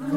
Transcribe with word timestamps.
Who 0.00 0.08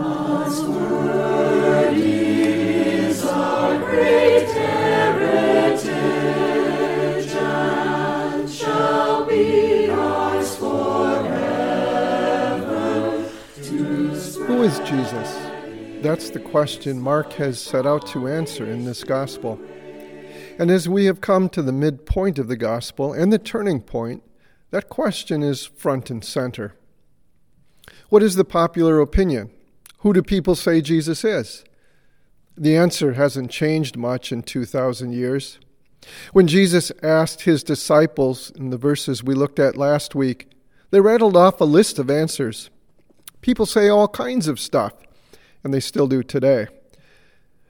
is 14.63 14.79
Jesus? 14.79 15.37
That's 16.01 16.29
the 16.29 16.39
question 16.39 17.01
Mark 17.01 17.33
has 17.33 17.59
set 17.59 17.85
out 17.85 18.07
to 18.07 18.29
answer 18.29 18.65
in 18.65 18.85
this 18.85 19.03
gospel. 19.03 19.59
And 20.57 20.71
as 20.71 20.87
we 20.87 21.03
have 21.05 21.19
come 21.19 21.49
to 21.49 21.61
the 21.61 21.73
midpoint 21.73 22.39
of 22.39 22.47
the 22.47 22.55
gospel 22.55 23.11
and 23.11 23.33
the 23.33 23.37
turning 23.37 23.81
point, 23.81 24.23
that 24.71 24.87
question 24.87 25.43
is 25.43 25.65
front 25.65 26.09
and 26.09 26.23
center. 26.23 26.75
What 28.07 28.23
is 28.23 28.35
the 28.35 28.45
popular 28.45 29.01
opinion? 29.01 29.51
Who 30.03 30.11
do 30.11 30.21
people 30.21 30.55
say 30.55 30.81
Jesus 30.81 31.23
is? 31.23 31.63
The 32.57 32.75
answer 32.75 33.13
hasn't 33.13 33.49
changed 33.49 33.95
much 33.95 34.33
in 34.33 34.43
2,000 34.43 35.13
years. 35.13 35.59
When 36.33 36.45
Jesus 36.45 36.91
asked 37.01 37.43
his 37.43 37.63
disciples 37.63 38.51
in 38.51 38.69
the 38.69 38.77
verses 38.77 39.23
we 39.23 39.33
looked 39.33 39.59
at 39.59 39.77
last 39.77 40.13
week, 40.13 40.49
they 40.91 40.99
rattled 40.99 41.37
off 41.37 41.61
a 41.61 41.63
list 41.63 41.99
of 41.99 42.09
answers. 42.09 42.69
People 43.39 43.65
say 43.65 43.87
all 43.87 44.09
kinds 44.09 44.49
of 44.49 44.59
stuff, 44.59 44.91
and 45.63 45.73
they 45.73 45.79
still 45.79 46.07
do 46.07 46.21
today. 46.21 46.67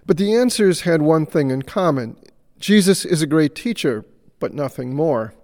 But 0.03 0.17
the 0.17 0.33
answers 0.33 0.81
had 0.81 1.03
one 1.03 1.27
thing 1.27 1.51
in 1.51 1.61
common 1.61 2.17
Jesus 2.59 3.05
is 3.05 3.21
a 3.21 3.27
great 3.27 3.53
teacher, 3.53 4.05
but 4.39 4.55
nothing 4.55 4.95
more. 4.95 5.35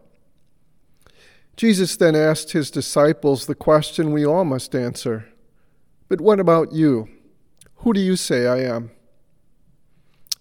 Jesus 1.55 1.95
then 1.95 2.15
asked 2.15 2.53
his 2.53 2.71
disciples 2.71 3.45
the 3.45 3.53
question 3.53 4.11
we 4.11 4.25
all 4.25 4.43
must 4.43 4.73
answer 4.73 5.27
But 6.09 6.19
what 6.19 6.39
about 6.39 6.73
you? 6.73 7.07
Who 7.77 7.93
do 7.93 7.99
you 7.99 8.15
say 8.15 8.47
I 8.47 8.57
am? 8.57 8.91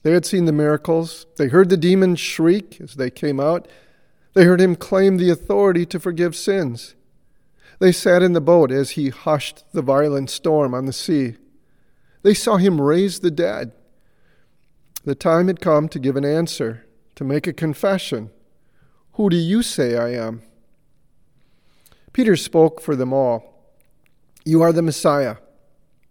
They 0.03 0.13
had 0.13 0.27
seen 0.27 0.47
the 0.47 0.53
miracles. 0.53 1.27
They 1.37 1.49
heard 1.49 1.69
the 1.69 1.77
demons 1.77 2.19
shriek 2.19 2.81
as 2.81 2.95
they 2.95 3.11
came 3.11 3.39
out. 3.39 3.69
They 4.33 4.45
heard 4.45 4.61
him 4.61 4.77
claim 4.77 5.17
the 5.17 5.31
authority 5.31 5.85
to 5.87 6.01
forgive 6.01 6.35
sins. 6.35 6.95
They 7.79 7.93
sat 7.93 8.23
in 8.23 8.33
the 8.33 8.41
boat 8.41 8.73
as 8.73 8.91
he 8.91 9.11
hushed 9.11 9.65
the 9.73 9.83
violent 9.83 10.31
storm 10.31 10.75
on 10.75 10.87
the 10.87 10.93
sea. 10.93 11.37
They 12.23 12.35
saw 12.35 12.57
him 12.57 12.81
raise 12.81 13.21
the 13.21 13.31
dead. 13.31 13.73
The 15.05 15.15
time 15.15 15.47
had 15.47 15.61
come 15.61 15.89
to 15.91 15.99
give 15.99 16.17
an 16.17 16.25
answer, 16.25 16.87
to 17.15 17.25
make 17.25 17.47
a 17.47 17.53
confession. 17.53 18.31
Who 19.13 19.31
do 19.31 19.37
you 19.37 19.63
say 19.63 19.97
I 19.97 20.11
am? 20.11 20.43
Peter 22.13 22.37
spoke 22.37 22.81
for 22.81 22.97
them 22.97 23.13
all. 23.13 23.73
You 24.45 24.63
are 24.63 24.73
the 24.73 24.83
Messiah. 24.83 25.37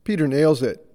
Peter 0.07 0.25
nails 0.25 0.63
it. 0.63 0.85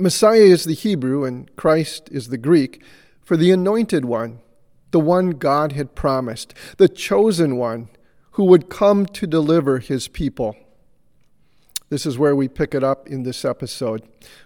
Messiah 0.00 0.40
is 0.40 0.64
the 0.64 0.74
Hebrew 0.74 1.24
and 1.24 1.54
Christ 1.54 2.08
is 2.10 2.30
the 2.30 2.36
Greek 2.36 2.82
for 3.22 3.36
the 3.36 3.52
anointed 3.52 4.04
one, 4.04 4.40
the 4.90 4.98
one 4.98 5.30
God 5.30 5.70
had 5.70 5.94
promised, 5.94 6.52
the 6.76 6.88
chosen 6.88 7.56
one 7.56 7.90
who 8.32 8.44
would 8.46 8.68
come 8.68 9.06
to 9.06 9.28
deliver 9.28 9.78
his 9.78 10.08
people. 10.08 10.56
This 11.90 12.04
is 12.04 12.18
where 12.18 12.34
we 12.34 12.48
pick 12.48 12.74
it 12.74 12.82
up 12.82 13.06
in 13.06 13.22
this 13.22 13.44
episode. 13.44 14.02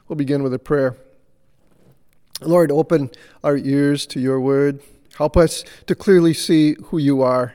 We'll 0.06 0.16
begin 0.16 0.42
with 0.42 0.52
a 0.52 0.58
prayer. 0.58 0.98
Lord, 2.42 2.70
open 2.70 3.10
our 3.42 3.56
ears 3.56 4.04
to 4.08 4.20
your 4.20 4.38
word. 4.38 4.82
Help 5.16 5.34
us 5.34 5.64
to 5.86 5.94
clearly 5.94 6.34
see 6.34 6.76
who 6.88 6.98
you 6.98 7.22
are. 7.22 7.54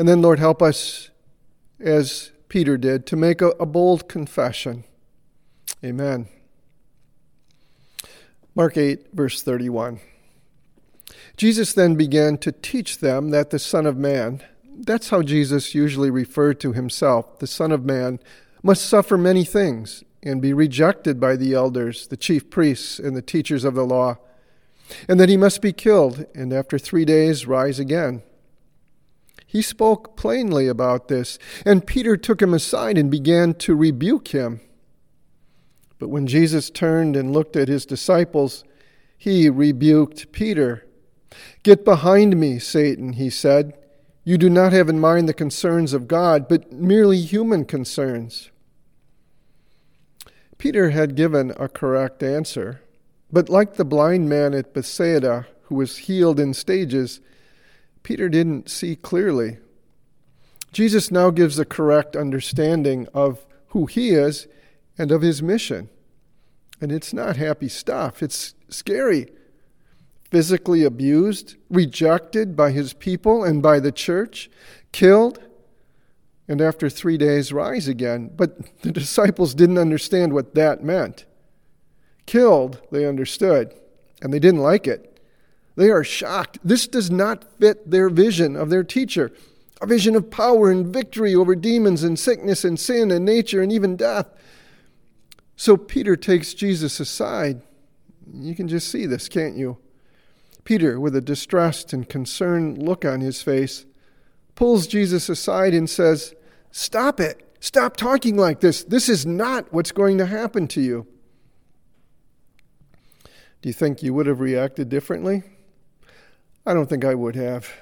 And 0.00 0.08
then, 0.08 0.20
Lord, 0.20 0.40
help 0.40 0.60
us, 0.60 1.10
as 1.78 2.32
Peter 2.48 2.76
did, 2.76 3.06
to 3.06 3.14
make 3.14 3.40
a, 3.40 3.50
a 3.60 3.66
bold 3.66 4.08
confession. 4.08 4.82
Amen. 5.84 6.28
Mark 8.54 8.78
8, 8.78 9.12
verse 9.12 9.42
31. 9.42 10.00
Jesus 11.36 11.74
then 11.74 11.94
began 11.94 12.38
to 12.38 12.52
teach 12.52 13.00
them 13.00 13.30
that 13.30 13.50
the 13.50 13.58
Son 13.58 13.84
of 13.84 13.98
Man, 13.98 14.42
that's 14.74 15.10
how 15.10 15.20
Jesus 15.20 15.74
usually 15.74 16.10
referred 16.10 16.58
to 16.60 16.72
himself, 16.72 17.38
the 17.38 17.46
Son 17.46 17.70
of 17.70 17.84
Man, 17.84 18.18
must 18.62 18.86
suffer 18.86 19.18
many 19.18 19.44
things 19.44 20.02
and 20.22 20.40
be 20.40 20.54
rejected 20.54 21.20
by 21.20 21.36
the 21.36 21.52
elders, 21.52 22.06
the 22.06 22.16
chief 22.16 22.48
priests, 22.48 22.98
and 22.98 23.14
the 23.14 23.20
teachers 23.20 23.64
of 23.64 23.74
the 23.74 23.84
law, 23.84 24.16
and 25.06 25.20
that 25.20 25.28
he 25.28 25.36
must 25.36 25.60
be 25.60 25.72
killed 25.74 26.24
and 26.34 26.50
after 26.50 26.78
three 26.78 27.04
days 27.04 27.46
rise 27.46 27.78
again. 27.78 28.22
He 29.46 29.60
spoke 29.60 30.16
plainly 30.16 30.66
about 30.66 31.08
this, 31.08 31.38
and 31.66 31.86
Peter 31.86 32.16
took 32.16 32.40
him 32.40 32.54
aside 32.54 32.96
and 32.96 33.10
began 33.10 33.52
to 33.54 33.74
rebuke 33.74 34.28
him. 34.28 34.60
But 35.98 36.08
when 36.08 36.26
Jesus 36.26 36.70
turned 36.70 37.16
and 37.16 37.32
looked 37.32 37.56
at 37.56 37.68
his 37.68 37.86
disciples, 37.86 38.64
he 39.16 39.48
rebuked 39.48 40.32
Peter. 40.32 40.84
Get 41.62 41.84
behind 41.84 42.38
me, 42.38 42.58
Satan, 42.58 43.14
he 43.14 43.30
said. 43.30 43.74
You 44.24 44.38
do 44.38 44.48
not 44.48 44.72
have 44.72 44.88
in 44.88 44.98
mind 44.98 45.28
the 45.28 45.34
concerns 45.34 45.92
of 45.92 46.08
God, 46.08 46.48
but 46.48 46.72
merely 46.72 47.18
human 47.18 47.64
concerns. 47.64 48.50
Peter 50.58 50.90
had 50.90 51.14
given 51.14 51.52
a 51.58 51.68
correct 51.68 52.22
answer, 52.22 52.80
but 53.30 53.48
like 53.48 53.74
the 53.74 53.84
blind 53.84 54.28
man 54.28 54.54
at 54.54 54.72
Bethsaida 54.72 55.46
who 55.64 55.74
was 55.74 55.98
healed 55.98 56.40
in 56.40 56.54
stages, 56.54 57.20
Peter 58.02 58.28
didn't 58.28 58.70
see 58.70 58.96
clearly. 58.96 59.58
Jesus 60.72 61.10
now 61.10 61.30
gives 61.30 61.58
a 61.58 61.64
correct 61.64 62.16
understanding 62.16 63.08
of 63.12 63.44
who 63.68 63.86
he 63.86 64.10
is 64.10 64.46
and 64.98 65.10
of 65.10 65.22
his 65.22 65.42
mission. 65.42 65.88
And 66.80 66.90
it's 66.92 67.12
not 67.12 67.36
happy 67.36 67.68
stuff, 67.68 68.22
it's 68.22 68.54
scary. 68.68 69.32
Physically 70.30 70.82
abused, 70.82 71.56
rejected 71.70 72.56
by 72.56 72.72
his 72.72 72.92
people 72.92 73.44
and 73.44 73.62
by 73.62 73.78
the 73.78 73.92
church, 73.92 74.50
killed, 74.90 75.38
and 76.48 76.60
after 76.60 76.90
three 76.90 77.16
days 77.16 77.52
rise 77.52 77.86
again. 77.86 78.30
But 78.34 78.80
the 78.82 78.92
disciples 79.00 79.54
didn't 79.54 79.78
understand 79.78 80.32
what 80.32 80.54
that 80.54 80.82
meant. 80.82 81.24
Killed, 82.26 82.80
they 82.90 83.06
understood, 83.06 83.74
and 84.22 84.32
they 84.32 84.38
didn't 84.38 84.60
like 84.62 84.86
it. 84.86 85.20
They 85.76 85.90
are 85.90 86.04
shocked. 86.04 86.58
This 86.64 86.86
does 86.86 87.10
not 87.10 87.44
fit 87.60 87.90
their 87.90 88.08
vision 88.08 88.56
of 88.56 88.70
their 88.70 88.84
teacher 88.84 89.32
a 89.84 89.86
vision 89.86 90.16
of 90.16 90.30
power 90.30 90.70
and 90.70 90.86
victory 90.86 91.34
over 91.34 91.54
demons 91.54 92.02
and 92.02 92.18
sickness 92.18 92.64
and 92.64 92.80
sin 92.80 93.10
and 93.10 93.24
nature 93.24 93.60
and 93.60 93.70
even 93.70 93.96
death. 93.96 94.30
So 95.56 95.76
Peter 95.76 96.16
takes 96.16 96.54
Jesus 96.54 97.00
aside. 97.00 97.62
You 98.32 98.54
can 98.54 98.68
just 98.68 98.88
see 98.88 99.06
this, 99.06 99.28
can't 99.28 99.56
you? 99.56 99.78
Peter, 100.64 100.98
with 100.98 101.14
a 101.14 101.20
distressed 101.20 101.92
and 101.92 102.08
concerned 102.08 102.78
look 102.78 103.04
on 103.04 103.20
his 103.20 103.42
face, 103.42 103.84
pulls 104.54 104.86
Jesus 104.86 105.28
aside 105.28 105.74
and 105.74 105.88
says, 105.88 106.34
Stop 106.70 107.20
it. 107.20 107.56
Stop 107.60 107.96
talking 107.96 108.36
like 108.36 108.60
this. 108.60 108.82
This 108.84 109.08
is 109.08 109.24
not 109.24 109.72
what's 109.72 109.92
going 109.92 110.18
to 110.18 110.26
happen 110.26 110.66
to 110.68 110.80
you. 110.80 111.06
Do 113.62 113.68
you 113.68 113.72
think 113.72 114.02
you 114.02 114.12
would 114.12 114.26
have 114.26 114.40
reacted 114.40 114.88
differently? 114.88 115.42
I 116.66 116.74
don't 116.74 116.88
think 116.88 117.04
I 117.04 117.14
would 117.14 117.36
have. 117.36 117.72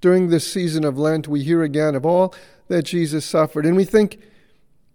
During 0.00 0.28
this 0.28 0.50
season 0.50 0.84
of 0.84 0.98
Lent, 0.98 1.28
we 1.28 1.42
hear 1.42 1.62
again 1.62 1.94
of 1.94 2.04
all 2.04 2.34
that 2.68 2.84
Jesus 2.84 3.24
suffered, 3.24 3.64
and 3.64 3.76
we 3.76 3.84
think, 3.84 4.20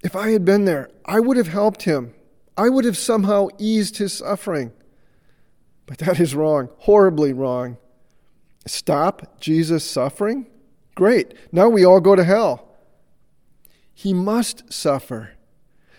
if 0.01 0.15
I 0.15 0.29
had 0.31 0.45
been 0.45 0.65
there, 0.65 0.89
I 1.05 1.19
would 1.19 1.37
have 1.37 1.47
helped 1.47 1.83
him. 1.83 2.13
I 2.57 2.69
would 2.69 2.85
have 2.85 2.97
somehow 2.97 3.47
eased 3.57 3.97
his 3.97 4.13
suffering. 4.13 4.71
But 5.85 5.97
that 5.99 6.19
is 6.19 6.35
wrong, 6.35 6.69
horribly 6.79 7.33
wrong. 7.33 7.77
Stop 8.65 9.39
Jesus' 9.39 9.83
suffering? 9.83 10.45
Great. 10.95 11.33
Now 11.51 11.69
we 11.69 11.85
all 11.85 12.01
go 12.01 12.15
to 12.15 12.23
hell. 12.23 12.67
He 13.93 14.13
must 14.13 14.71
suffer 14.71 15.31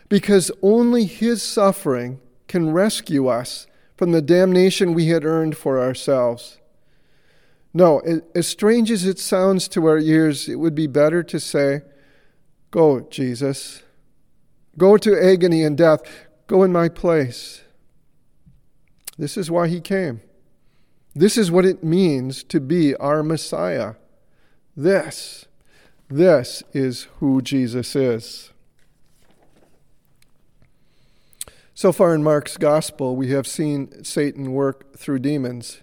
because 0.08 0.50
only 0.62 1.04
his 1.04 1.42
suffering 1.42 2.20
can 2.48 2.72
rescue 2.72 3.26
us 3.26 3.66
from 3.96 4.12
the 4.12 4.22
damnation 4.22 4.94
we 4.94 5.06
had 5.06 5.24
earned 5.24 5.56
for 5.56 5.80
ourselves. 5.80 6.58
No, 7.72 8.00
as 8.34 8.46
strange 8.46 8.90
as 8.90 9.04
it 9.04 9.18
sounds 9.18 9.68
to 9.68 9.86
our 9.86 9.98
ears, 9.98 10.48
it 10.48 10.56
would 10.56 10.74
be 10.74 10.86
better 10.86 11.22
to 11.22 11.38
say, 11.38 11.82
Go, 12.70 13.00
Jesus. 13.00 13.82
Go 14.80 14.96
to 14.96 15.14
agony 15.14 15.62
and 15.62 15.76
death. 15.76 16.00
Go 16.46 16.62
in 16.62 16.72
my 16.72 16.88
place. 16.88 17.60
This 19.18 19.36
is 19.36 19.50
why 19.50 19.68
he 19.68 19.78
came. 19.78 20.22
This 21.14 21.36
is 21.36 21.50
what 21.50 21.66
it 21.66 21.84
means 21.84 22.42
to 22.44 22.60
be 22.60 22.96
our 22.96 23.22
Messiah. 23.22 23.96
This, 24.74 25.44
this 26.08 26.62
is 26.72 27.08
who 27.18 27.42
Jesus 27.42 27.94
is. 27.94 28.52
So 31.74 31.92
far 31.92 32.14
in 32.14 32.22
Mark's 32.22 32.56
gospel, 32.56 33.16
we 33.16 33.32
have 33.32 33.46
seen 33.46 34.02
Satan 34.02 34.52
work 34.52 34.96
through 34.96 35.18
demons. 35.18 35.82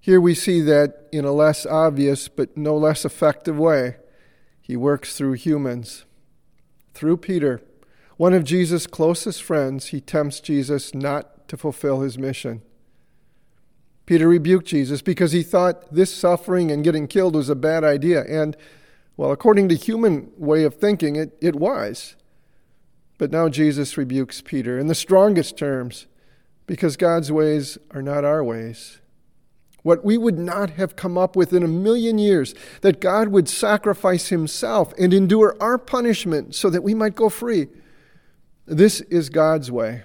Here 0.00 0.20
we 0.20 0.34
see 0.34 0.60
that 0.62 1.06
in 1.12 1.24
a 1.24 1.30
less 1.30 1.64
obvious 1.64 2.26
but 2.26 2.56
no 2.56 2.76
less 2.76 3.04
effective 3.04 3.56
way, 3.56 3.98
he 4.60 4.76
works 4.76 5.16
through 5.16 5.34
humans. 5.34 6.04
Through 6.92 7.18
Peter, 7.18 7.62
one 8.20 8.34
of 8.34 8.44
Jesus' 8.44 8.86
closest 8.86 9.42
friends, 9.42 9.86
he 9.86 10.00
tempts 10.02 10.40
Jesus 10.40 10.94
not 10.94 11.48
to 11.48 11.56
fulfill 11.56 12.02
his 12.02 12.18
mission. 12.18 12.60
Peter 14.04 14.28
rebuked 14.28 14.66
Jesus 14.66 15.00
because 15.00 15.32
he 15.32 15.42
thought 15.42 15.90
this 15.90 16.14
suffering 16.14 16.70
and 16.70 16.84
getting 16.84 17.08
killed 17.08 17.34
was 17.34 17.48
a 17.48 17.54
bad 17.54 17.82
idea. 17.82 18.22
And, 18.28 18.58
well, 19.16 19.32
according 19.32 19.70
to 19.70 19.74
human 19.74 20.32
way 20.36 20.64
of 20.64 20.74
thinking, 20.74 21.16
it, 21.16 21.34
it 21.40 21.56
was. 21.56 22.14
But 23.16 23.32
now 23.32 23.48
Jesus 23.48 23.96
rebukes 23.96 24.42
Peter 24.42 24.78
in 24.78 24.88
the 24.88 24.94
strongest 24.94 25.56
terms 25.56 26.06
because 26.66 26.98
God's 26.98 27.32
ways 27.32 27.78
are 27.92 28.02
not 28.02 28.22
our 28.22 28.44
ways. 28.44 29.00
What 29.82 30.04
we 30.04 30.18
would 30.18 30.38
not 30.38 30.72
have 30.72 30.94
come 30.94 31.16
up 31.16 31.36
with 31.36 31.54
in 31.54 31.62
a 31.62 31.68
million 31.68 32.18
years, 32.18 32.54
that 32.82 33.00
God 33.00 33.28
would 33.28 33.48
sacrifice 33.48 34.28
himself 34.28 34.92
and 34.98 35.14
endure 35.14 35.56
our 35.58 35.78
punishment 35.78 36.54
so 36.54 36.68
that 36.68 36.82
we 36.82 36.92
might 36.92 37.14
go 37.14 37.30
free. 37.30 37.68
This 38.70 39.00
is 39.00 39.30
God's 39.30 39.68
way. 39.68 40.04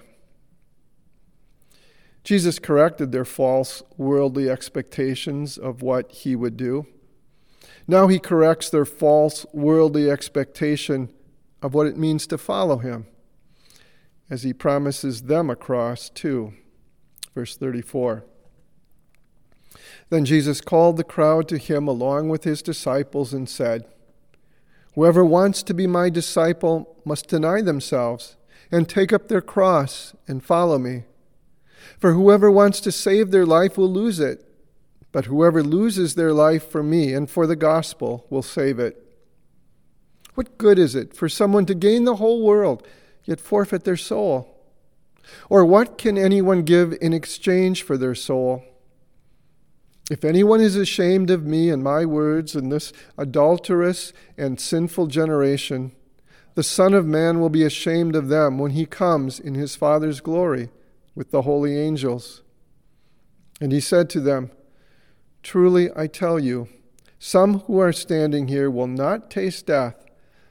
Jesus 2.24 2.58
corrected 2.58 3.12
their 3.12 3.24
false 3.24 3.84
worldly 3.96 4.50
expectations 4.50 5.56
of 5.56 5.82
what 5.82 6.10
he 6.10 6.34
would 6.34 6.56
do. 6.56 6.84
Now 7.86 8.08
he 8.08 8.18
corrects 8.18 8.68
their 8.68 8.84
false 8.84 9.46
worldly 9.52 10.10
expectation 10.10 11.10
of 11.62 11.74
what 11.74 11.86
it 11.86 11.96
means 11.96 12.26
to 12.26 12.36
follow 12.36 12.78
him, 12.78 13.06
as 14.28 14.42
he 14.42 14.52
promises 14.52 15.22
them 15.22 15.48
a 15.48 15.54
cross 15.54 16.10
too. 16.10 16.52
Verse 17.36 17.56
34. 17.56 18.24
Then 20.10 20.24
Jesus 20.24 20.60
called 20.60 20.96
the 20.96 21.04
crowd 21.04 21.46
to 21.50 21.56
him 21.56 21.86
along 21.86 22.30
with 22.30 22.42
his 22.42 22.62
disciples 22.62 23.32
and 23.32 23.48
said, 23.48 23.86
Whoever 24.96 25.24
wants 25.24 25.62
to 25.62 25.72
be 25.72 25.86
my 25.86 26.10
disciple 26.10 26.96
must 27.04 27.28
deny 27.28 27.62
themselves 27.62 28.36
and 28.70 28.88
take 28.88 29.12
up 29.12 29.28
their 29.28 29.40
cross 29.40 30.14
and 30.26 30.44
follow 30.44 30.78
me. 30.78 31.04
For 31.98 32.12
whoever 32.12 32.50
wants 32.50 32.80
to 32.80 32.92
save 32.92 33.30
their 33.30 33.46
life 33.46 33.78
will 33.78 33.90
lose 33.90 34.20
it, 34.20 34.44
but 35.12 35.26
whoever 35.26 35.62
loses 35.62 36.14
their 36.14 36.32
life 36.32 36.68
for 36.68 36.82
me 36.82 37.14
and 37.14 37.30
for 37.30 37.46
the 37.46 37.56
gospel 37.56 38.26
will 38.28 38.42
save 38.42 38.78
it. 38.78 39.02
What 40.34 40.58
good 40.58 40.78
is 40.78 40.94
it 40.94 41.16
for 41.16 41.28
someone 41.28 41.64
to 41.66 41.74
gain 41.74 42.04
the 42.04 42.16
whole 42.16 42.42
world, 42.42 42.86
yet 43.24 43.40
forfeit 43.40 43.84
their 43.84 43.96
soul? 43.96 44.52
Or 45.48 45.64
what 45.64 45.96
can 45.96 46.18
anyone 46.18 46.62
give 46.62 46.96
in 47.00 47.12
exchange 47.12 47.82
for 47.82 47.96
their 47.96 48.14
soul? 48.14 48.62
If 50.10 50.24
anyone 50.24 50.60
is 50.60 50.76
ashamed 50.76 51.30
of 51.30 51.44
me 51.44 51.70
and 51.70 51.82
my 51.82 52.04
words 52.04 52.54
in 52.54 52.68
this 52.68 52.92
adulterous 53.18 54.12
and 54.36 54.60
sinful 54.60 55.08
generation, 55.08 55.92
the 56.56 56.62
Son 56.62 56.94
of 56.94 57.04
Man 57.04 57.38
will 57.38 57.50
be 57.50 57.64
ashamed 57.64 58.16
of 58.16 58.28
them 58.28 58.58
when 58.58 58.70
he 58.70 58.86
comes 58.86 59.38
in 59.38 59.54
his 59.54 59.76
Father's 59.76 60.20
glory 60.20 60.70
with 61.14 61.30
the 61.30 61.42
holy 61.42 61.78
angels. 61.78 62.42
And 63.60 63.72
he 63.72 63.80
said 63.80 64.08
to 64.10 64.20
them, 64.20 64.50
Truly 65.42 65.90
I 65.94 66.06
tell 66.06 66.38
you, 66.38 66.68
some 67.18 67.60
who 67.60 67.78
are 67.78 67.92
standing 67.92 68.48
here 68.48 68.70
will 68.70 68.86
not 68.86 69.30
taste 69.30 69.66
death 69.66 70.06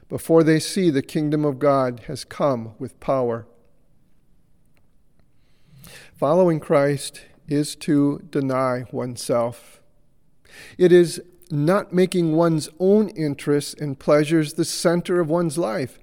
before 0.08 0.44
they 0.44 0.60
see 0.60 0.92
the 0.92 1.02
kingdom 1.02 1.44
of 1.44 1.58
God 1.58 2.02
has 2.06 2.24
come 2.24 2.76
with 2.78 3.00
power. 3.00 3.48
Following 6.14 6.60
Christ 6.60 7.22
is 7.48 7.76
to 7.78 8.22
deny 8.30 8.86
oneself. 8.92 9.82
It 10.78 10.92
is 10.92 11.20
not 11.52 11.94
making 11.94 12.36
one's 12.36 12.70
own 12.80 13.10
interests 13.10 13.74
and 13.74 14.00
pleasures 14.00 14.54
the 14.54 14.66
center 14.66 15.20
of 15.20 15.30
one's 15.30 15.58
life, 15.58 16.00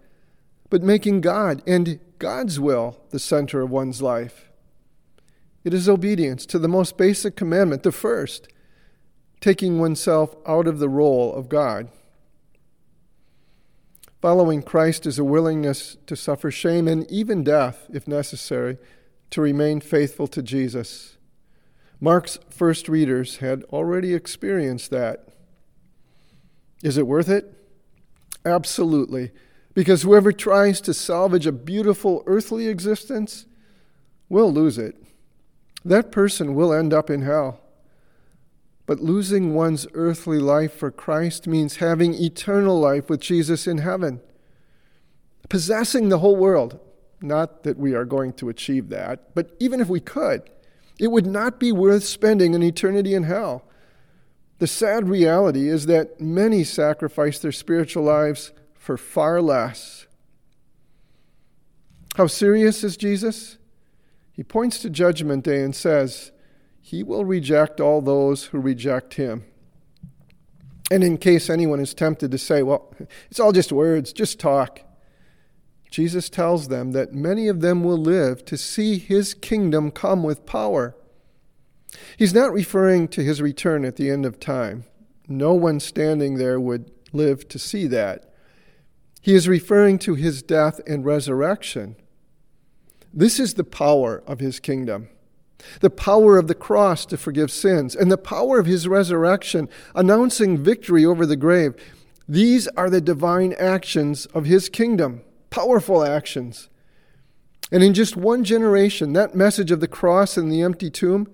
but 0.70 0.82
making 0.82 1.20
God 1.20 1.62
and 1.66 1.98
God's 2.18 2.60
will 2.60 3.00
the 3.10 3.18
center 3.18 3.62
of 3.62 3.70
one's 3.70 4.00
life. 4.00 4.50
It 5.64 5.74
is 5.74 5.88
obedience 5.88 6.46
to 6.46 6.58
the 6.58 6.68
most 6.68 6.96
basic 6.96 7.36
commandment, 7.36 7.82
the 7.82 7.92
first, 7.92 8.48
taking 9.40 9.78
oneself 9.78 10.34
out 10.46 10.66
of 10.66 10.78
the 10.78 10.88
role 10.88 11.34
of 11.34 11.48
God. 11.48 11.88
Following 14.20 14.62
Christ 14.62 15.04
is 15.04 15.18
a 15.18 15.24
willingness 15.24 15.96
to 16.06 16.14
suffer 16.14 16.50
shame 16.50 16.86
and 16.86 17.10
even 17.10 17.42
death, 17.42 17.88
if 17.92 18.06
necessary, 18.06 18.78
to 19.30 19.40
remain 19.40 19.80
faithful 19.80 20.28
to 20.28 20.42
Jesus. 20.42 21.16
Mark's 22.00 22.38
first 22.48 22.88
readers 22.88 23.38
had 23.38 23.64
already 23.64 24.14
experienced 24.14 24.90
that. 24.90 25.26
Is 26.82 26.98
it 26.98 27.06
worth 27.06 27.28
it? 27.28 27.52
Absolutely. 28.44 29.30
Because 29.74 30.02
whoever 30.02 30.32
tries 30.32 30.80
to 30.82 30.92
salvage 30.92 31.46
a 31.46 31.52
beautiful 31.52 32.22
earthly 32.26 32.68
existence 32.68 33.46
will 34.28 34.52
lose 34.52 34.78
it 34.78 34.96
that 35.84 36.12
person 36.12 36.54
will 36.54 36.72
end 36.72 36.92
up 36.92 37.10
in 37.10 37.22
hell. 37.22 37.60
But 38.86 39.00
losing 39.00 39.54
one's 39.54 39.86
earthly 39.94 40.38
life 40.38 40.72
for 40.74 40.90
Christ 40.90 41.46
means 41.46 41.76
having 41.76 42.14
eternal 42.14 42.78
life 42.78 43.08
with 43.08 43.20
Jesus 43.20 43.66
in 43.66 43.78
heaven. 43.78 44.20
Possessing 45.48 46.08
the 46.08 46.18
whole 46.18 46.36
world. 46.36 46.78
Not 47.20 47.62
that 47.62 47.78
we 47.78 47.94
are 47.94 48.04
going 48.04 48.32
to 48.34 48.48
achieve 48.48 48.88
that, 48.88 49.32
but 49.34 49.54
even 49.60 49.80
if 49.80 49.88
we 49.88 50.00
could, 50.00 50.50
it 50.98 51.08
would 51.08 51.26
not 51.26 51.60
be 51.60 51.70
worth 51.70 52.02
spending 52.02 52.54
an 52.54 52.64
eternity 52.64 53.14
in 53.14 53.22
hell. 53.22 53.64
The 54.62 54.68
sad 54.68 55.08
reality 55.08 55.68
is 55.68 55.86
that 55.86 56.20
many 56.20 56.62
sacrifice 56.62 57.40
their 57.40 57.50
spiritual 57.50 58.04
lives 58.04 58.52
for 58.74 58.96
far 58.96 59.42
less. 59.42 60.06
How 62.14 62.28
serious 62.28 62.84
is 62.84 62.96
Jesus? 62.96 63.58
He 64.30 64.44
points 64.44 64.78
to 64.78 64.88
Judgment 64.88 65.42
Day 65.42 65.64
and 65.64 65.74
says, 65.74 66.30
He 66.80 67.02
will 67.02 67.24
reject 67.24 67.80
all 67.80 68.00
those 68.00 68.44
who 68.44 68.60
reject 68.60 69.14
Him. 69.14 69.42
And 70.92 71.02
in 71.02 71.18
case 71.18 71.50
anyone 71.50 71.80
is 71.80 71.92
tempted 71.92 72.30
to 72.30 72.38
say, 72.38 72.62
Well, 72.62 72.94
it's 73.32 73.40
all 73.40 73.50
just 73.50 73.72
words, 73.72 74.12
just 74.12 74.38
talk, 74.38 74.82
Jesus 75.90 76.30
tells 76.30 76.68
them 76.68 76.92
that 76.92 77.12
many 77.12 77.48
of 77.48 77.62
them 77.62 77.82
will 77.82 77.98
live 77.98 78.44
to 78.44 78.56
see 78.56 78.98
His 78.98 79.34
kingdom 79.34 79.90
come 79.90 80.22
with 80.22 80.46
power. 80.46 80.94
He's 82.16 82.34
not 82.34 82.52
referring 82.52 83.08
to 83.08 83.22
His 83.22 83.42
return 83.42 83.84
at 83.84 83.96
the 83.96 84.10
end 84.10 84.24
of 84.24 84.40
time. 84.40 84.84
No 85.28 85.54
one 85.54 85.80
standing 85.80 86.36
there 86.36 86.60
would 86.60 86.90
live 87.12 87.48
to 87.48 87.58
see 87.58 87.86
that. 87.88 88.32
He 89.20 89.34
is 89.34 89.48
referring 89.48 89.98
to 90.00 90.14
his 90.14 90.42
death 90.42 90.80
and 90.86 91.04
resurrection. 91.04 91.96
This 93.14 93.38
is 93.38 93.54
the 93.54 93.64
power 93.64 94.22
of 94.26 94.40
his 94.40 94.58
kingdom 94.58 95.08
the 95.80 95.90
power 95.90 96.38
of 96.38 96.48
the 96.48 96.54
cross 96.56 97.06
to 97.06 97.16
forgive 97.16 97.48
sins, 97.50 97.94
and 97.94 98.10
the 98.10 98.18
power 98.18 98.58
of 98.58 98.66
his 98.66 98.88
resurrection, 98.88 99.68
announcing 99.94 100.58
victory 100.58 101.04
over 101.04 101.24
the 101.24 101.36
grave. 101.36 101.74
These 102.28 102.66
are 102.68 102.90
the 102.90 103.00
divine 103.00 103.54
actions 103.54 104.26
of 104.26 104.44
his 104.44 104.68
kingdom, 104.68 105.22
powerful 105.50 106.04
actions. 106.04 106.68
And 107.70 107.82
in 107.82 107.94
just 107.94 108.16
one 108.16 108.42
generation, 108.42 109.12
that 109.12 109.36
message 109.36 109.70
of 109.70 109.78
the 109.78 109.86
cross 109.86 110.36
and 110.36 110.50
the 110.50 110.62
empty 110.62 110.90
tomb 110.90 111.28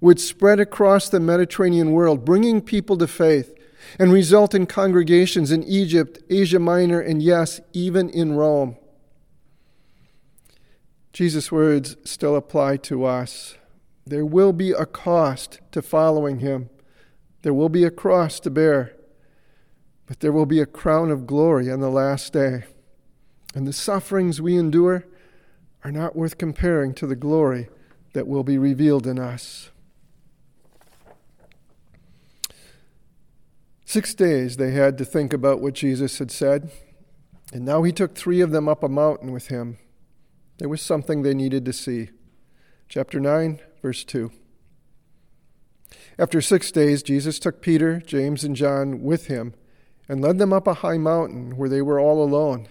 would 0.00 0.20
spread 0.20 0.60
across 0.60 1.08
the 1.08 1.20
Mediterranean 1.20 1.92
world, 1.92 2.24
bringing 2.24 2.60
people 2.60 2.96
to 2.98 3.06
faith 3.06 3.54
and 3.98 4.12
result 4.12 4.54
in 4.54 4.66
congregations 4.66 5.50
in 5.50 5.62
Egypt, 5.64 6.18
Asia 6.28 6.58
Minor, 6.58 7.00
and 7.00 7.22
yes, 7.22 7.60
even 7.72 8.10
in 8.10 8.34
Rome. 8.34 8.76
Jesus' 11.12 11.50
words 11.50 11.96
still 12.04 12.36
apply 12.36 12.76
to 12.78 13.04
us. 13.04 13.56
There 14.06 14.26
will 14.26 14.52
be 14.52 14.72
a 14.72 14.86
cost 14.86 15.60
to 15.72 15.82
following 15.82 16.40
him, 16.40 16.68
there 17.42 17.54
will 17.54 17.68
be 17.68 17.84
a 17.84 17.90
cross 17.90 18.40
to 18.40 18.50
bear, 18.50 18.96
but 20.06 20.20
there 20.20 20.32
will 20.32 20.46
be 20.46 20.60
a 20.60 20.66
crown 20.66 21.10
of 21.10 21.26
glory 21.26 21.70
on 21.70 21.80
the 21.80 21.90
last 21.90 22.32
day. 22.32 22.64
And 23.54 23.66
the 23.66 23.72
sufferings 23.72 24.40
we 24.40 24.58
endure 24.58 25.06
are 25.84 25.92
not 25.92 26.16
worth 26.16 26.38
comparing 26.38 26.92
to 26.94 27.06
the 27.06 27.16
glory 27.16 27.68
that 28.12 28.26
will 28.26 28.42
be 28.42 28.58
revealed 28.58 29.06
in 29.06 29.18
us. 29.18 29.70
Six 33.86 34.14
days 34.14 34.58
they 34.58 34.72
had 34.72 34.98
to 34.98 35.04
think 35.06 35.32
about 35.32 35.62
what 35.62 35.72
Jesus 35.72 36.18
had 36.18 36.30
said, 36.30 36.70
and 37.54 37.64
now 37.64 37.82
he 37.84 37.92
took 37.92 38.14
three 38.14 38.42
of 38.42 38.50
them 38.50 38.68
up 38.68 38.82
a 38.82 38.88
mountain 38.88 39.32
with 39.32 39.48
him 39.48 39.78
there 40.58 40.68
was 40.68 40.80
something 40.80 41.22
they 41.22 41.34
needed 41.34 41.64
to 41.66 41.72
see. 41.72 42.10
Chapter 42.88 43.20
9, 43.20 43.60
verse 43.82 44.04
2. 44.04 44.30
After 46.18 46.40
six 46.40 46.72
days, 46.72 47.02
Jesus 47.02 47.38
took 47.38 47.60
Peter, 47.60 48.00
James, 48.00 48.42
and 48.42 48.56
John 48.56 49.02
with 49.02 49.26
him 49.26 49.54
and 50.08 50.22
led 50.22 50.38
them 50.38 50.52
up 50.52 50.66
a 50.66 50.74
high 50.74 50.96
mountain 50.96 51.56
where 51.56 51.68
they 51.68 51.82
were 51.82 52.00
all 52.00 52.22
alone. 52.22 52.68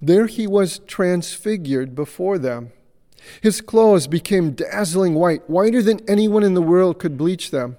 There 0.00 0.26
he 0.26 0.46
was 0.46 0.78
transfigured 0.80 1.94
before 1.94 2.38
them. 2.38 2.72
His 3.40 3.60
clothes 3.60 4.06
became 4.06 4.52
dazzling 4.52 5.14
white, 5.14 5.48
whiter 5.50 5.82
than 5.82 6.08
anyone 6.08 6.44
in 6.44 6.54
the 6.54 6.62
world 6.62 7.00
could 7.00 7.16
bleach 7.16 7.50
them. 7.50 7.78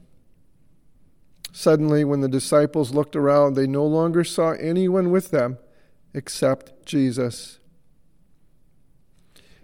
Suddenly, 1.51 2.03
when 2.05 2.21
the 2.21 2.29
disciples 2.29 2.93
looked 2.93 3.15
around, 3.15 3.53
they 3.53 3.67
no 3.67 3.85
longer 3.85 4.23
saw 4.23 4.51
anyone 4.51 5.11
with 5.11 5.31
them 5.31 5.57
except 6.13 6.85
Jesus. 6.85 7.59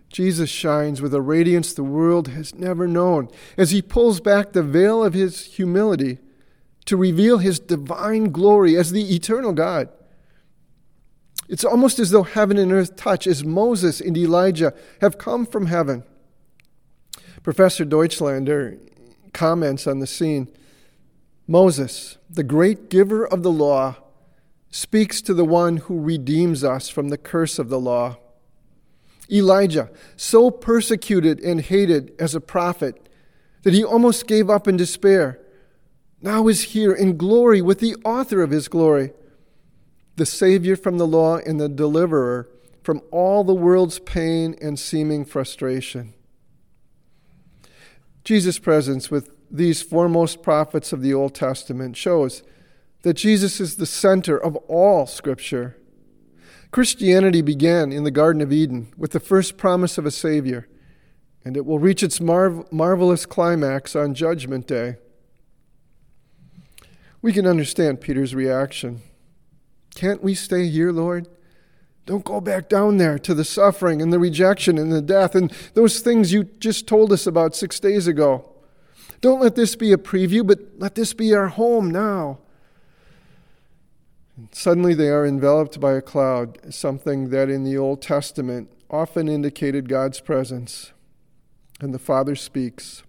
Jesus 0.09 0.49
shines 0.49 1.01
with 1.01 1.13
a 1.13 1.21
radiance 1.21 1.73
the 1.73 1.83
world 1.83 2.29
has 2.29 2.55
never 2.55 2.87
known 2.87 3.29
as 3.57 3.71
he 3.71 3.81
pulls 3.81 4.19
back 4.19 4.53
the 4.53 4.63
veil 4.63 5.03
of 5.03 5.13
his 5.13 5.45
humility 5.45 6.19
to 6.85 6.95
reveal 6.95 7.39
his 7.39 7.59
divine 7.59 8.31
glory 8.31 8.77
as 8.77 8.91
the 8.91 9.13
eternal 9.13 9.53
God. 9.53 9.89
It's 11.49 11.65
almost 11.65 11.99
as 11.99 12.11
though 12.11 12.23
heaven 12.23 12.57
and 12.57 12.71
earth 12.71 12.95
touch 12.95 13.27
as 13.27 13.43
Moses 13.43 14.01
and 14.01 14.17
Elijah 14.17 14.73
have 15.01 15.17
come 15.17 15.45
from 15.45 15.67
heaven. 15.67 16.03
Professor 17.43 17.85
Deutschlander 17.85 18.79
comments 19.33 19.87
on 19.87 19.99
the 19.99 20.07
scene 20.07 20.49
Moses, 21.47 22.17
the 22.29 22.43
great 22.43 22.89
giver 22.89 23.25
of 23.25 23.41
the 23.41 23.51
law, 23.51 23.95
speaks 24.69 25.21
to 25.21 25.33
the 25.33 25.45
one 25.45 25.77
who 25.77 26.01
redeems 26.01 26.63
us 26.63 26.89
from 26.89 27.07
the 27.07 27.17
curse 27.17 27.57
of 27.57 27.69
the 27.69 27.79
law. 27.79 28.17
Elijah, 29.31 29.89
so 30.15 30.51
persecuted 30.51 31.39
and 31.39 31.61
hated 31.61 32.13
as 32.19 32.35
a 32.35 32.41
prophet 32.41 33.09
that 33.63 33.73
he 33.73 33.83
almost 33.83 34.27
gave 34.27 34.49
up 34.49 34.67
in 34.67 34.77
despair, 34.77 35.39
now 36.21 36.47
is 36.47 36.63
here 36.63 36.93
in 36.93 37.17
glory 37.17 37.61
with 37.61 37.79
the 37.79 37.95
author 38.03 38.41
of 38.41 38.51
his 38.51 38.67
glory, 38.67 39.13
the 40.15 40.25
Savior 40.25 40.75
from 40.75 40.97
the 40.97 41.07
law 41.07 41.37
and 41.37 41.59
the 41.59 41.69
deliverer 41.69 42.49
from 42.83 43.01
all 43.11 43.43
the 43.43 43.53
world's 43.53 43.99
pain 43.99 44.55
and 44.61 44.79
seeming 44.79 45.25
frustration. 45.25 46.13
Jesus' 48.23 48.59
presence 48.59 49.11
with 49.11 49.36
these 49.49 49.81
foremost 49.81 50.41
prophets 50.41 50.93
of 50.93 51.01
the 51.01 51.13
Old 51.13 51.33
Testament 51.33 51.95
shows 51.95 52.43
that 53.03 53.13
Jesus 53.13 53.59
is 53.59 53.75
the 53.75 53.85
center 53.85 54.37
of 54.37 54.55
all 54.67 55.05
Scripture. 55.05 55.77
Christianity 56.71 57.41
began 57.41 57.91
in 57.91 58.03
the 58.03 58.11
Garden 58.11 58.41
of 58.41 58.51
Eden 58.51 58.93
with 58.97 59.11
the 59.11 59.19
first 59.19 59.57
promise 59.57 59.97
of 59.97 60.05
a 60.05 60.11
Savior, 60.11 60.67
and 61.45 61.55
it 61.55 61.65
will 61.65 61.79
reach 61.79 62.03
its 62.03 62.19
marv- 62.19 62.71
marvelous 62.71 63.25
climax 63.25 63.95
on 63.95 64.13
Judgment 64.13 64.67
Day. 64.67 64.97
We 67.21 67.31
can 67.31 67.47
understand 67.47 68.01
Peter's 68.01 68.35
reaction. 68.35 69.01
Can't 69.95 70.23
we 70.23 70.35
stay 70.35 70.67
here, 70.67 70.91
Lord? 70.91 71.27
Don't 72.05 72.23
go 72.23 72.39
back 72.39 72.69
down 72.69 72.97
there 72.97 73.19
to 73.19 73.33
the 73.33 73.43
suffering 73.43 74.01
and 74.01 74.13
the 74.13 74.19
rejection 74.19 74.77
and 74.77 74.91
the 74.91 75.01
death 75.01 75.35
and 75.35 75.51
those 75.73 75.99
things 75.99 76.31
you 76.31 76.45
just 76.45 76.87
told 76.87 77.11
us 77.11 77.27
about 77.27 77.55
six 77.55 77.79
days 77.79 78.07
ago. 78.07 78.49
Don't 79.21 79.41
let 79.41 79.55
this 79.55 79.75
be 79.75 79.91
a 79.91 79.97
preview, 79.97 80.45
but 80.45 80.59
let 80.77 80.95
this 80.95 81.13
be 81.13 81.33
our 81.33 81.47
home 81.47 81.89
now. 81.89 82.39
And 84.35 84.49
suddenly 84.51 84.93
they 84.93 85.09
are 85.09 85.25
enveloped 85.25 85.79
by 85.79 85.93
a 85.93 86.01
cloud, 86.01 86.73
something 86.73 87.29
that 87.29 87.49
in 87.49 87.63
the 87.63 87.77
Old 87.77 88.01
Testament 88.01 88.71
often 88.89 89.27
indicated 89.27 89.89
God's 89.89 90.19
presence. 90.19 90.91
And 91.79 91.93
the 91.93 91.99
Father 91.99 92.35
speaks. 92.35 93.03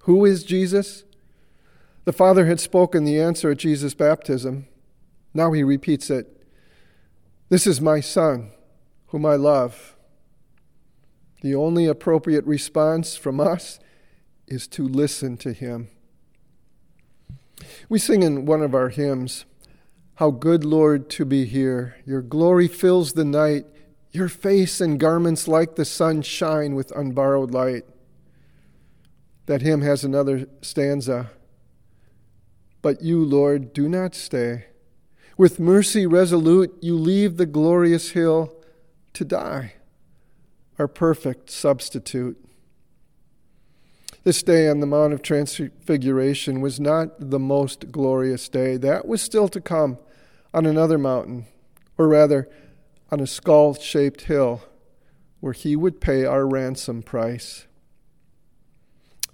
Who 0.00 0.24
is 0.24 0.44
Jesus? 0.44 1.04
The 2.04 2.12
Father 2.12 2.46
had 2.46 2.60
spoken 2.60 3.04
the 3.04 3.20
answer 3.20 3.50
at 3.50 3.58
Jesus' 3.58 3.94
baptism. 3.94 4.66
Now 5.34 5.52
he 5.52 5.62
repeats 5.62 6.10
it 6.10 6.44
This 7.50 7.66
is 7.66 7.80
my 7.80 8.00
Son, 8.00 8.50
whom 9.08 9.26
I 9.26 9.36
love. 9.36 9.96
The 11.42 11.54
only 11.54 11.86
appropriate 11.86 12.44
response 12.44 13.16
from 13.16 13.40
us 13.40 13.78
is 14.50 14.66
to 14.66 14.86
listen 14.86 15.36
to 15.38 15.52
him. 15.52 15.88
We 17.88 17.98
sing 17.98 18.22
in 18.22 18.44
one 18.44 18.62
of 18.62 18.74
our 18.74 18.88
hymns, 18.88 19.44
How 20.16 20.30
good, 20.30 20.64
Lord, 20.64 21.08
to 21.10 21.24
be 21.24 21.46
here. 21.46 21.96
Your 22.04 22.20
glory 22.20 22.68
fills 22.68 23.12
the 23.12 23.24
night. 23.24 23.64
Your 24.12 24.28
face 24.28 24.80
and 24.80 24.98
garments 24.98 25.46
like 25.46 25.76
the 25.76 25.84
sun 25.84 26.22
shine 26.22 26.74
with 26.74 26.92
unborrowed 26.92 27.52
light. 27.52 27.84
That 29.46 29.62
hymn 29.62 29.82
has 29.82 30.04
another 30.04 30.46
stanza. 30.62 31.30
But 32.82 33.02
you, 33.02 33.24
Lord, 33.24 33.72
do 33.72 33.88
not 33.88 34.14
stay. 34.14 34.66
With 35.36 35.60
mercy 35.60 36.06
resolute, 36.06 36.76
you 36.80 36.96
leave 36.96 37.36
the 37.36 37.46
glorious 37.46 38.10
hill 38.10 38.52
to 39.14 39.24
die, 39.24 39.74
our 40.78 40.88
perfect 40.88 41.50
substitute. 41.50 42.36
This 44.22 44.42
day 44.42 44.68
on 44.68 44.80
the 44.80 44.86
Mount 44.86 45.14
of 45.14 45.22
Transfiguration 45.22 46.60
was 46.60 46.78
not 46.78 47.30
the 47.30 47.38
most 47.38 47.90
glorious 47.90 48.50
day. 48.50 48.76
That 48.76 49.08
was 49.08 49.22
still 49.22 49.48
to 49.48 49.62
come 49.62 49.96
on 50.52 50.66
another 50.66 50.98
mountain, 50.98 51.46
or 51.96 52.06
rather, 52.06 52.46
on 53.10 53.20
a 53.20 53.26
skull 53.26 53.72
shaped 53.72 54.22
hill 54.22 54.62
where 55.40 55.54
he 55.54 55.74
would 55.74 56.02
pay 56.02 56.26
our 56.26 56.46
ransom 56.46 57.02
price. 57.02 57.66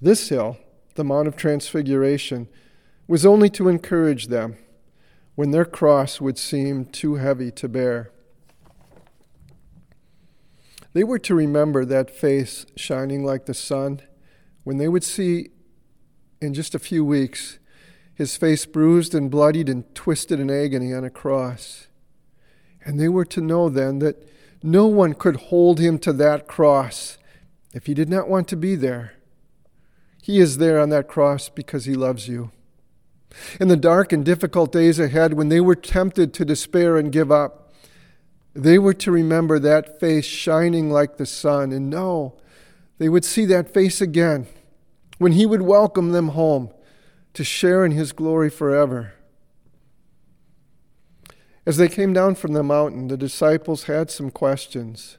This 0.00 0.28
hill, 0.28 0.56
the 0.94 1.02
Mount 1.02 1.26
of 1.26 1.34
Transfiguration, 1.34 2.46
was 3.08 3.26
only 3.26 3.50
to 3.50 3.68
encourage 3.68 4.28
them 4.28 4.56
when 5.34 5.50
their 5.50 5.64
cross 5.64 6.20
would 6.20 6.38
seem 6.38 6.84
too 6.84 7.16
heavy 7.16 7.50
to 7.50 7.68
bear. 7.68 8.12
They 10.92 11.02
were 11.02 11.18
to 11.18 11.34
remember 11.34 11.84
that 11.84 12.08
face 12.08 12.66
shining 12.76 13.24
like 13.24 13.46
the 13.46 13.52
sun 13.52 14.00
when 14.66 14.78
they 14.78 14.88
would 14.88 15.04
see 15.04 15.48
in 16.40 16.52
just 16.52 16.74
a 16.74 16.80
few 16.80 17.04
weeks 17.04 17.60
his 18.16 18.36
face 18.36 18.66
bruised 18.66 19.14
and 19.14 19.30
bloodied 19.30 19.68
and 19.68 19.94
twisted 19.94 20.40
in 20.40 20.50
agony 20.50 20.92
on 20.92 21.04
a 21.04 21.08
cross. 21.08 21.86
And 22.84 22.98
they 22.98 23.08
were 23.08 23.24
to 23.26 23.40
know 23.40 23.68
then 23.68 24.00
that 24.00 24.28
no 24.64 24.88
one 24.88 25.14
could 25.14 25.36
hold 25.36 25.78
him 25.78 26.00
to 26.00 26.12
that 26.14 26.48
cross 26.48 27.16
if 27.74 27.86
he 27.86 27.94
did 27.94 28.08
not 28.08 28.28
want 28.28 28.48
to 28.48 28.56
be 28.56 28.74
there. 28.74 29.12
He 30.20 30.40
is 30.40 30.58
there 30.58 30.80
on 30.80 30.88
that 30.88 31.06
cross 31.06 31.48
because 31.48 31.84
he 31.84 31.94
loves 31.94 32.26
you. 32.26 32.50
In 33.60 33.68
the 33.68 33.76
dark 33.76 34.12
and 34.12 34.24
difficult 34.24 34.72
days 34.72 34.98
ahead, 34.98 35.34
when 35.34 35.48
they 35.48 35.60
were 35.60 35.76
tempted 35.76 36.34
to 36.34 36.44
despair 36.44 36.96
and 36.96 37.12
give 37.12 37.30
up, 37.30 37.72
they 38.52 38.80
were 38.80 38.94
to 38.94 39.12
remember 39.12 39.60
that 39.60 40.00
face 40.00 40.24
shining 40.24 40.90
like 40.90 41.18
the 41.18 41.26
sun 41.26 41.70
and 41.70 41.88
know 41.88 42.34
they 42.98 43.08
would 43.08 43.24
see 43.24 43.44
that 43.44 43.72
face 43.72 44.00
again 44.00 44.48
when 45.18 45.32
he 45.32 45.46
would 45.46 45.62
welcome 45.62 46.12
them 46.12 46.28
home 46.28 46.70
to 47.34 47.44
share 47.44 47.84
in 47.84 47.92
his 47.92 48.12
glory 48.12 48.50
forever. 48.50 49.12
As 51.66 51.76
they 51.76 51.88
came 51.88 52.12
down 52.12 52.36
from 52.36 52.52
the 52.52 52.62
mountain, 52.62 53.08
the 53.08 53.16
disciples 53.16 53.84
had 53.84 54.10
some 54.10 54.30
questions. 54.30 55.18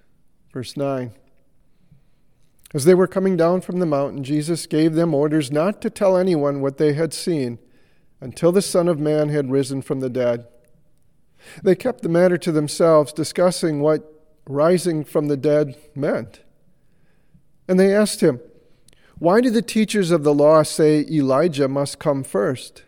Verse 0.54 0.77
9. 0.77 1.12
As 2.74 2.86
they 2.86 2.96
were 2.96 3.08
coming 3.08 3.38
down 3.38 3.62
from 3.62 3.80
the 3.80 3.86
mountain, 3.86 4.24
Jesus 4.24 4.66
gave 4.66 4.94
them 4.94 5.13
orders 5.13 5.51
not 5.51 5.82
to 5.82 5.89
tell 5.89 6.18
anyone 6.18 6.62
what 6.62 6.77
they 6.77 6.94
had 6.94 7.13
seen 7.13 7.60
until 8.20 8.51
the 8.51 8.62
Son 8.62 8.88
of 8.88 9.00
Man 9.00 9.30
had 9.30 9.51
risen 9.51 9.82
from 9.82 10.00
the 10.00 10.10
dead. 10.10 10.48
They 11.63 11.75
kept 11.75 12.01
the 12.01 12.10
matter 12.10 12.38
to 12.38 12.51
themselves, 12.51 13.13
discussing 13.13 13.80
what 13.80 14.13
rising 14.48 15.04
from 15.04 15.27
the 15.27 15.38
dead 15.38 15.77
meant. 15.96 16.42
And 17.68 17.80
they 17.80 17.94
asked 17.94 18.22
him, 18.22 18.39
why 19.19 19.41
do 19.41 19.50
the 19.50 19.62
teachers 19.62 20.12
of 20.12 20.24
the 20.24 20.33
law 20.33 20.63
say 20.63 21.05
Elijah 21.09 21.67
must 21.67 22.00
come 22.00 22.24
first? 22.24 22.83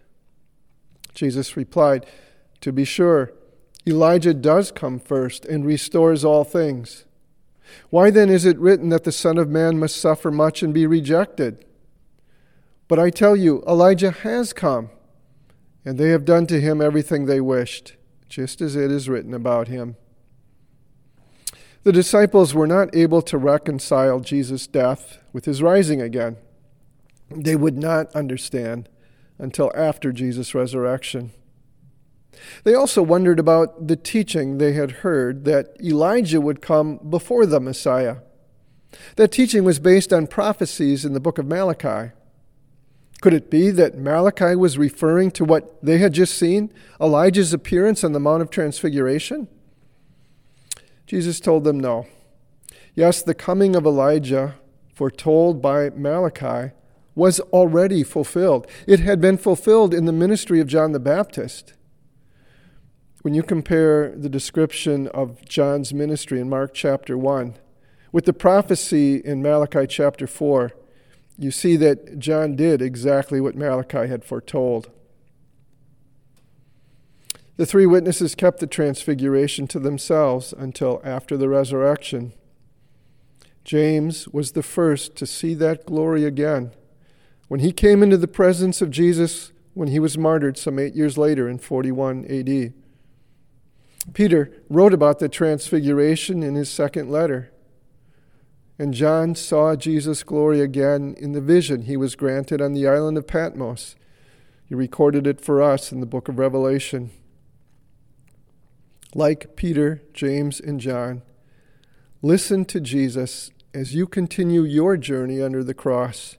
Jesus 1.14 1.58
replied, 1.58 2.06
To 2.62 2.72
be 2.72 2.86
sure, 2.86 3.34
Elijah 3.88 4.34
does 4.34 4.72
come 4.72 5.00
first 5.00 5.46
and 5.46 5.66
restores 5.66 6.24
all 6.24 6.44
things. 6.44 7.06
Why 7.90 8.10
then 8.10 8.30
is 8.30 8.46
it 8.46 8.60
written 8.60 8.90
that 8.90 9.04
the 9.04 9.12
Son 9.12 9.38
of 9.38 9.50
Man 9.50 9.80
must 9.80 9.98
suffer 9.98 10.32
much 10.32 10.62
and 10.62 10.74
be 10.74 10.86
rejected? 10.86 11.66
But 12.88 13.00
I 13.00 13.10
tell 13.10 13.36
you, 13.36 13.64
Elijah 13.68 14.12
has 14.12 14.54
come, 14.54 14.90
and 15.86 15.98
they 15.98 16.10
have 16.10 16.26
done 16.26 16.48
to 16.48 16.60
him 16.60 16.82
everything 16.82 17.26
they 17.26 17.42
wished, 17.42 17.96
just 18.28 18.62
as 18.62 18.76
it 18.76 18.92
is 18.92 19.10
written 19.10 19.34
about 19.34 19.68
him. 19.68 19.96
The 21.84 21.92
disciples 21.94 22.54
were 22.54 22.68
not 22.68 22.94
able 22.94 23.22
to 23.24 23.38
reconcile 23.38 24.20
Jesus' 24.20 24.68
death 24.68 25.20
with 25.32 25.46
his 25.46 25.62
rising 25.62 26.02
again. 26.02 26.38
They 27.30 27.56
would 27.56 27.78
not 27.78 28.14
understand 28.16 28.90
until 29.38 29.72
after 29.74 30.12
Jesus' 30.12 30.54
resurrection. 30.54 31.32
They 32.64 32.74
also 32.74 33.02
wondered 33.02 33.40
about 33.40 33.88
the 33.88 33.96
teaching 33.96 34.58
they 34.58 34.74
had 34.74 34.92
heard 34.92 35.46
that 35.46 35.76
Elijah 35.82 36.42
would 36.42 36.62
come 36.62 36.98
before 37.10 37.46
the 37.46 37.60
Messiah. 37.60 38.18
That 39.16 39.32
teaching 39.32 39.64
was 39.64 39.80
based 39.80 40.12
on 40.12 40.28
prophecies 40.28 41.06
in 41.06 41.14
the 41.14 41.20
book 41.20 41.38
of 41.38 41.46
Malachi. 41.46 42.12
Could 43.22 43.34
it 43.34 43.50
be 43.50 43.70
that 43.72 43.98
Malachi 43.98 44.56
was 44.56 44.78
referring 44.78 45.32
to 45.32 45.46
what 45.46 45.84
they 45.84 45.98
had 45.98 46.14
just 46.14 46.38
seen 46.38 46.72
Elijah's 47.02 47.54
appearance 47.54 48.04
on 48.04 48.14
the 48.14 48.20
Mount 48.20 48.42
of 48.42 48.50
Transfiguration? 48.50 49.48
Jesus 51.10 51.40
told 51.40 51.64
them 51.64 51.80
no. 51.80 52.06
Yes, 52.94 53.24
the 53.24 53.34
coming 53.34 53.76
of 53.76 53.84
Elijah, 53.84 54.60
foretold 54.94 55.60
by 55.60 55.90
Malachi, 55.90 56.72
was 57.16 57.40
already 57.52 58.04
fulfilled. 58.04 58.68
It 58.86 59.00
had 59.00 59.20
been 59.20 59.40
fulfilled 59.40 59.92
in 59.92 60.06
the 60.06 60.12
ministry 60.12 60.60
of 60.60 60.68
John 60.68 60.92
the 60.92 61.00
Baptist. 61.00 61.74
When 63.24 63.34
you 63.34 63.42
compare 63.42 64.16
the 64.16 64.30
description 64.30 65.08
of 65.08 65.44
John's 65.46 65.96
ministry 65.96 66.40
in 66.40 66.48
Mark 66.48 66.76
chapter 66.76 67.18
1 67.18 67.56
with 68.12 68.26
the 68.26 68.32
prophecy 68.32 69.16
in 69.16 69.42
Malachi 69.42 69.88
chapter 69.88 70.28
4, 70.28 70.74
you 71.40 71.50
see 71.50 71.76
that 71.78 72.20
John 72.20 72.56
did 72.56 72.84
exactly 72.84 73.42
what 73.42 73.56
Malachi 73.56 74.06
had 74.08 74.24
foretold. 74.24 74.92
The 77.60 77.66
three 77.66 77.86
witnesses 77.86 78.36
kept 78.36 78.62
the 78.62 78.68
transfiguration 78.68 79.68
to 79.68 79.80
themselves 79.80 80.54
until 80.58 81.02
after 81.04 81.36
the 81.36 81.50
resurrection. 81.50 82.32
James 83.66 84.30
was 84.30 84.54
the 84.54 84.64
first 84.64 85.18
to 85.18 85.26
see 85.26 85.54
that 85.56 85.86
glory 85.86 86.24
again 86.24 86.72
when 87.50 87.60
he 87.60 87.74
came 87.74 88.02
into 88.02 88.16
the 88.16 88.30
presence 88.30 88.82
of 88.82 88.92
Jesus 88.92 89.52
when 89.74 89.90
he 89.90 90.00
was 90.00 90.18
martyred 90.18 90.58
some 90.58 90.80
eight 90.80 90.96
years 90.96 91.18
later 91.18 91.50
in 91.50 91.58
41 91.58 92.24
AD. 92.30 92.74
Peter 94.14 94.54
wrote 94.70 94.94
about 94.94 95.20
the 95.20 95.28
transfiguration 95.28 96.42
in 96.42 96.56
his 96.56 96.70
second 96.70 97.12
letter. 97.12 97.52
And 98.80 98.94
John 98.94 99.36
saw 99.36 99.76
Jesus' 99.76 100.24
glory 100.24 100.62
again 100.62 101.14
in 101.20 101.34
the 101.34 101.42
vision 101.42 101.82
he 101.82 101.98
was 101.98 102.16
granted 102.16 102.62
on 102.62 102.72
the 102.72 102.88
island 102.88 103.18
of 103.18 103.28
Patmos. 103.28 103.98
He 104.64 104.76
recorded 104.76 105.28
it 105.28 105.42
for 105.42 105.62
us 105.62 105.92
in 105.92 106.00
the 106.00 106.06
book 106.06 106.30
of 106.30 106.40
Revelation. 106.40 107.12
Like 109.16 109.56
Peter, 109.56 110.02
James, 110.14 110.60
and 110.60 110.80
John, 110.80 111.24
listen 112.22 112.66
to 112.66 112.80
Jesus 112.80 113.52
as 113.74 113.96
you 113.96 114.08
continue 114.08 114.64
your 114.64 114.98
journey 114.98 115.42
under 115.42 115.64
the 115.64 115.74
cross. 115.74 116.38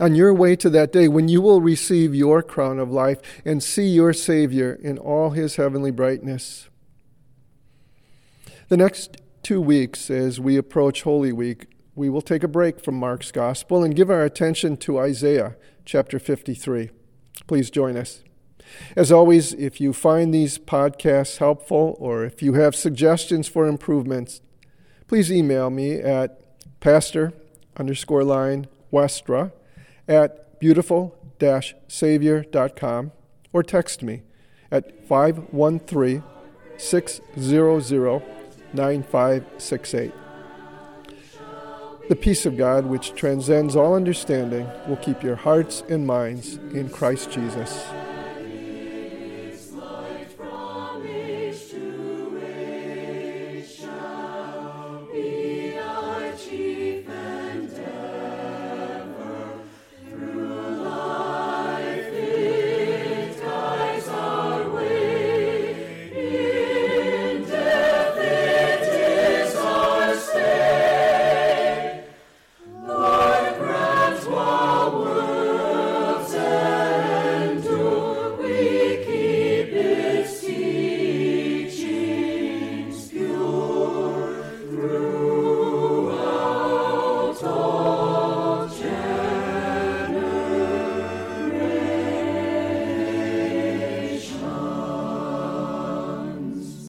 On 0.00 0.14
your 0.14 0.34
way 0.34 0.56
to 0.56 0.68
that 0.70 0.92
day 0.92 1.06
when 1.08 1.28
you 1.28 1.40
will 1.40 1.60
receive 1.60 2.14
your 2.14 2.42
crown 2.42 2.78
of 2.78 2.90
life 2.90 3.20
and 3.44 3.62
see 3.62 3.86
your 3.86 4.12
Savior 4.12 4.72
in 4.82 4.98
all 4.98 5.30
his 5.30 5.56
heavenly 5.56 5.92
brightness. 5.92 6.68
The 8.68 8.76
next 8.76 9.18
two 9.42 9.60
weeks, 9.60 10.10
as 10.10 10.40
we 10.40 10.56
approach 10.56 11.02
Holy 11.02 11.32
Week, 11.32 11.66
we 11.94 12.10
will 12.10 12.22
take 12.22 12.42
a 12.42 12.48
break 12.48 12.80
from 12.80 12.96
Mark's 12.96 13.30
Gospel 13.30 13.84
and 13.84 13.94
give 13.94 14.10
our 14.10 14.24
attention 14.24 14.76
to 14.78 14.98
Isaiah 14.98 15.56
chapter 15.84 16.18
53. 16.18 16.90
Please 17.46 17.70
join 17.70 17.96
us. 17.96 18.24
As 18.96 19.12
always, 19.12 19.52
if 19.54 19.80
you 19.80 19.92
find 19.92 20.32
these 20.32 20.58
podcasts 20.58 21.38
helpful 21.38 21.96
or 21.98 22.24
if 22.24 22.42
you 22.42 22.54
have 22.54 22.74
suggestions 22.74 23.48
for 23.48 23.66
improvements, 23.66 24.40
please 25.06 25.30
email 25.30 25.70
me 25.70 25.94
at 25.94 26.40
pastor 26.80 27.32
underscore 27.76 28.24
line 28.24 28.66
westra 28.92 29.52
at 30.06 30.58
beautiful 30.60 31.16
savior.com 31.88 33.12
or 33.52 33.62
text 33.62 34.02
me 34.02 34.22
at 34.70 35.06
513 35.06 36.22
600 36.76 38.22
9568. 38.72 40.12
The 42.08 42.16
peace 42.16 42.44
of 42.44 42.58
God, 42.58 42.84
which 42.84 43.14
transcends 43.14 43.76
all 43.76 43.94
understanding, 43.94 44.68
will 44.86 44.96
keep 44.96 45.22
your 45.22 45.36
hearts 45.36 45.82
and 45.88 46.06
minds 46.06 46.56
in 46.74 46.90
Christ 46.90 47.30
Jesus. 47.30 47.86